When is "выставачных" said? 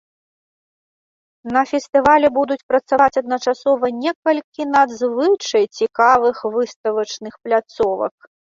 6.57-7.33